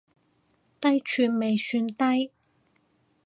[0.79, 2.31] 低處未算低